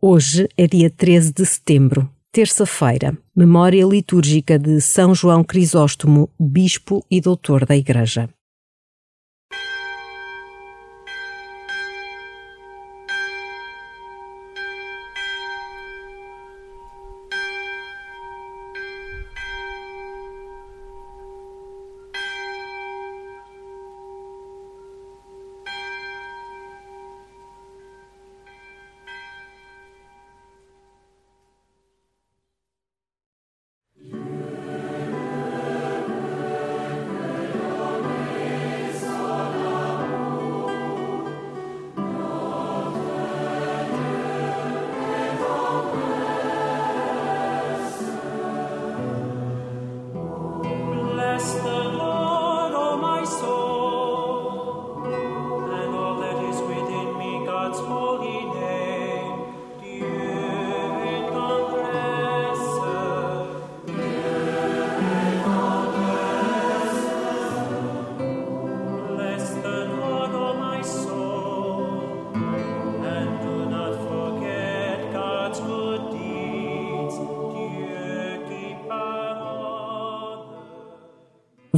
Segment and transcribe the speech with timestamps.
[0.00, 7.20] Hoje é dia 13 de setembro, terça-feira, memória litúrgica de São João Crisóstomo, bispo e
[7.20, 8.30] doutor da Igreja.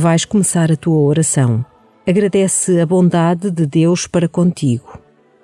[0.00, 1.62] Vais começar a tua oração.
[2.08, 4.98] Agradece a bondade de Deus para contigo.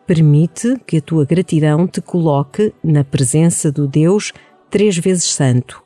[0.07, 4.33] Permite que a tua gratidão te coloque na presença do Deus
[4.71, 5.85] três vezes santo,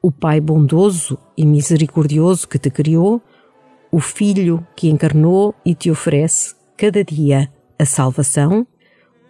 [0.00, 3.20] o Pai bondoso e misericordioso que te criou,
[3.90, 8.64] o Filho que encarnou e te oferece cada dia a salvação,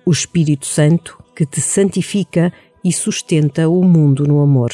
[0.04, 2.52] o Espírito Santo que te santifica
[2.84, 4.72] e sustenta o mundo no amor.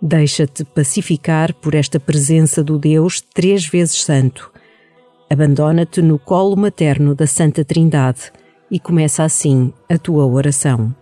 [0.00, 4.50] Deixa-te pacificar por esta presença do Deus três vezes santo.
[5.28, 8.32] Abandona-te no colo materno da Santa Trindade
[8.70, 10.94] e começa assim a tua oração.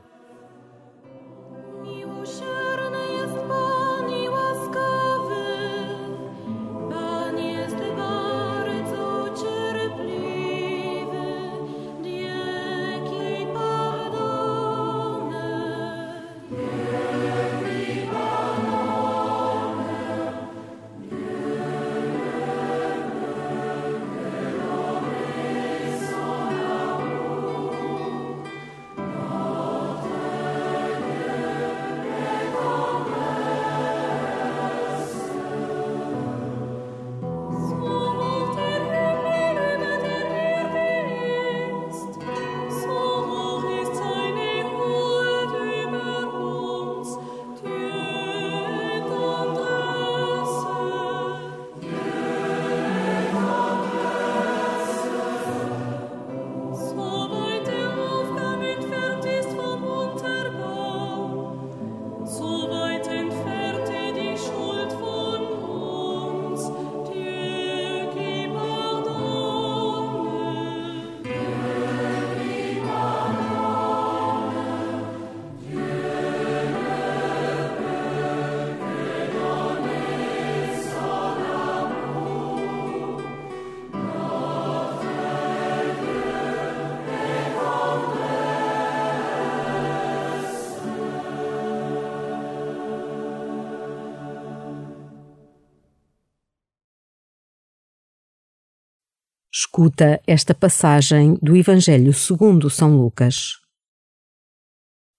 [99.76, 103.58] Escuta esta passagem do Evangelho segundo São Lucas.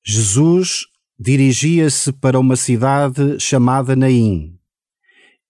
[0.04, 0.88] Jesus
[1.20, 4.58] dirigia-se para uma cidade chamada Naim.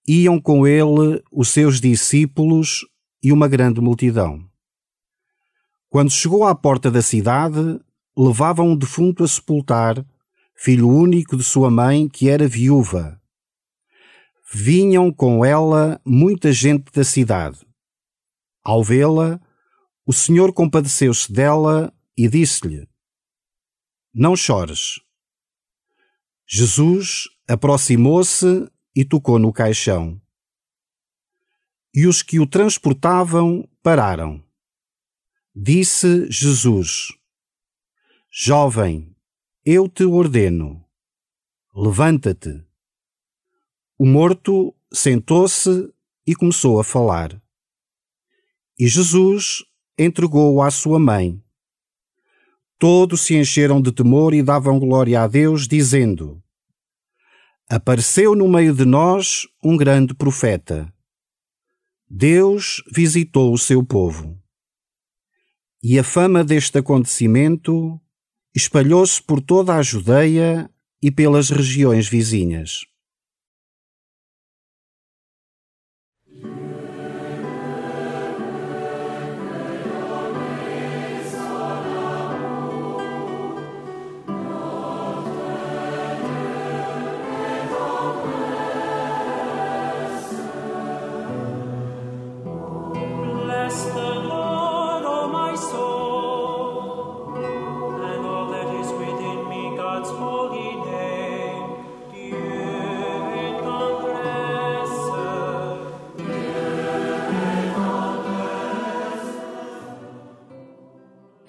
[0.06, 2.80] Iam com ele os seus discípulos
[3.22, 4.44] e uma grande multidão.
[5.88, 7.80] Quando chegou à porta da cidade,
[8.14, 10.04] levavam um defunto a sepultar,
[10.54, 13.18] filho único de sua mãe, que era viúva.
[14.52, 17.67] Vinham com ela muita gente da cidade
[18.68, 19.40] ao vê-la,
[20.04, 22.86] o Senhor compadeceu-se dela e disse-lhe:
[24.12, 25.00] Não chores.
[26.46, 30.20] Jesus aproximou-se e tocou no caixão.
[31.94, 34.44] E os que o transportavam pararam.
[35.56, 37.06] Disse Jesus:
[38.30, 39.16] Jovem,
[39.64, 40.84] eu te ordeno,
[41.74, 42.62] levanta-te.
[43.98, 45.90] O morto sentou-se
[46.26, 47.40] e começou a falar.
[48.78, 49.64] E Jesus
[49.98, 51.42] entregou-o à sua mãe.
[52.78, 56.40] Todos se encheram de temor e davam glória a Deus, dizendo:
[57.68, 60.92] Apareceu no meio de nós um grande profeta.
[62.08, 64.40] Deus visitou o seu povo.
[65.82, 68.00] E a fama deste acontecimento
[68.54, 70.70] espalhou-se por toda a Judeia
[71.02, 72.86] e pelas regiões vizinhas.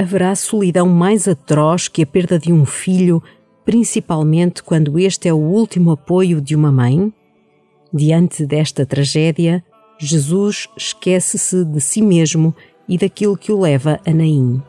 [0.10, 3.22] Haverá solidão mais atroz que a perda de um filho,
[3.64, 7.14] principalmente quando este é o último apoio de uma mãe?
[7.94, 9.64] Diante desta tragédia,
[10.00, 12.56] Jesus esquece-se de si mesmo
[12.88, 14.60] e daquilo que o leva a Naim.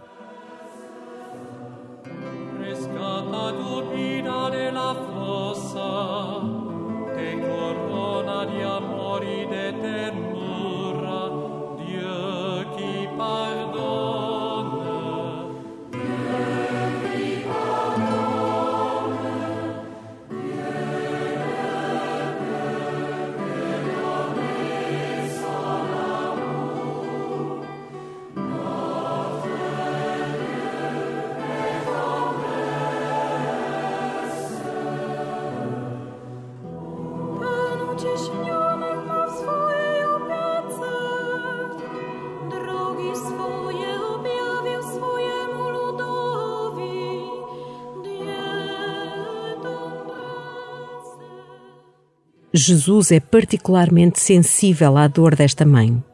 [52.62, 56.04] Jesus é particularmente sensível à dor desta mãe.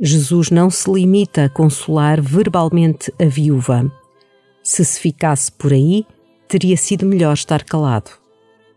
[0.00, 3.88] Jesus não se limita a consolar verbalmente a viúva.
[4.60, 6.04] Se se ficasse por aí,
[6.48, 8.10] teria sido melhor estar calado.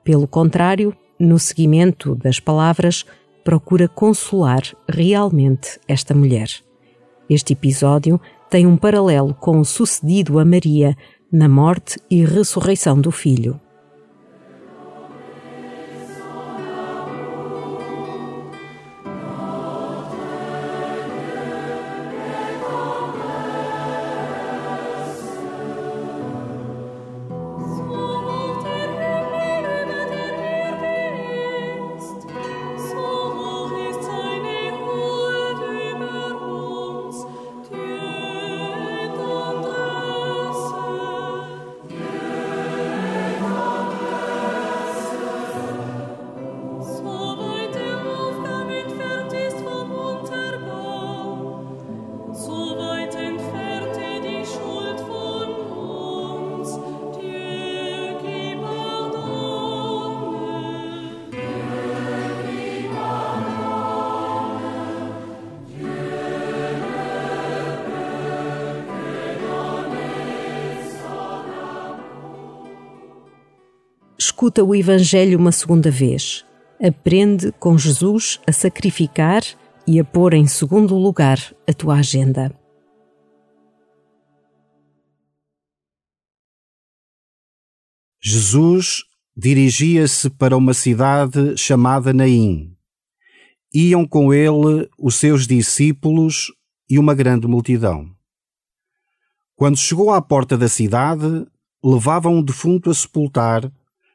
[0.04, 3.04] Pelo contrário, no seguimento das palavras,
[3.44, 6.52] procura consolar realmente esta mulher.
[7.28, 10.96] Este episódio tem um paralelo com o sucedido a Maria
[11.32, 13.60] na morte e ressurreição do filho.
[74.22, 76.46] Escuta o Evangelho uma segunda vez.
[76.80, 79.42] Aprende com Jesus a sacrificar
[79.88, 82.56] e a pôr em segundo lugar a tua agenda.
[88.22, 89.04] Jesus
[89.36, 92.78] dirigia-se para uma cidade chamada Naim.
[93.74, 96.54] Iam com ele os seus discípulos
[96.88, 98.16] e uma grande multidão.
[99.56, 101.48] Quando chegou à porta da cidade,
[101.84, 103.72] levavam um defunto a sepultar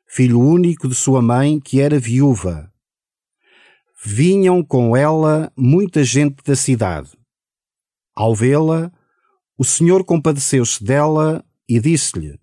[0.07, 2.73] filho único de sua mãe, que era viúva.
[4.05, 7.11] Vinham com ela muita gente da cidade.
[8.15, 8.93] Ao vê-la,
[9.59, 12.39] o Senhor compadeceu-se dela e disse-lhe: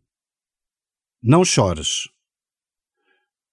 [1.21, 2.09] Não chores.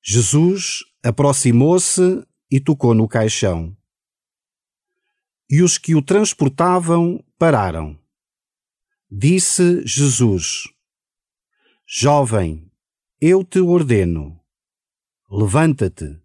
[0.03, 3.77] Jesus aproximou-se e tocou no caixão.
[5.49, 7.99] E os que o transportavam pararam.
[9.11, 10.63] Disse Jesus:
[11.87, 12.70] Jovem,
[13.21, 14.41] eu te ordeno.
[15.31, 16.19] Levanta-te.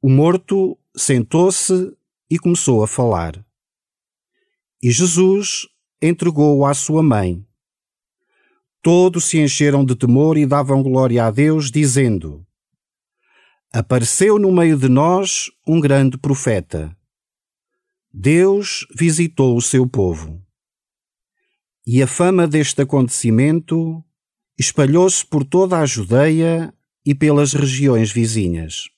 [0.00, 1.94] O morto sentou-se
[2.30, 3.44] e começou a falar.
[4.82, 5.66] E Jesus
[6.00, 7.46] entregou-o à sua mãe.
[8.80, 12.46] Todos se encheram de temor e davam glória a Deus, dizendo:
[13.70, 16.96] Apareceu no meio de nós um grande profeta.
[18.10, 20.42] Deus visitou o seu povo.
[21.86, 24.02] E a fama deste acontecimento
[24.58, 26.74] espalhou-se por toda a Judeia
[27.06, 28.88] e pelas regiões vizinhas.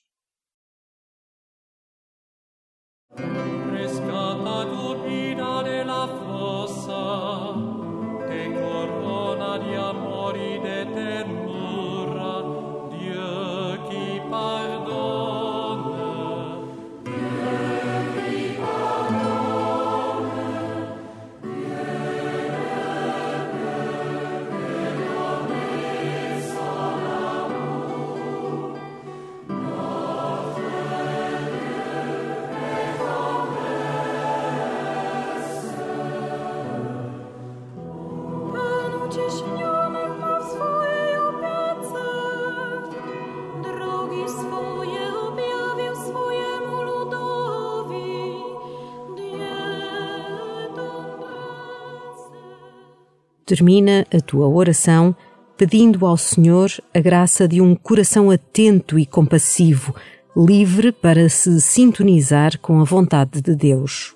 [53.51, 55.13] Termina a tua oração
[55.57, 59.93] pedindo ao Senhor a graça de um coração atento e compassivo,
[60.35, 64.15] livre para se sintonizar com a vontade de Deus.